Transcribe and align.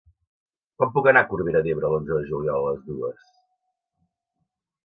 Com 0.83 0.93
puc 0.95 1.09
anar 1.11 1.23
a 1.25 1.27
Corbera 1.33 1.61
d'Ebre 1.67 1.91
l'onze 1.93 2.11
de 2.21 2.25
juliol 2.31 2.65
a 2.65 2.65
les 2.69 2.83
dues? 2.89 3.31